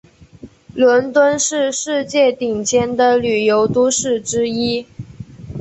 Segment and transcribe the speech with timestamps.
[0.73, 4.87] 伦敦是世界顶尖的旅游都市之一。